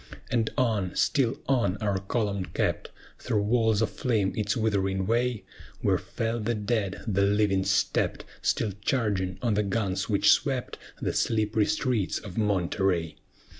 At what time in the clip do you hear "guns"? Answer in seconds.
9.61-10.09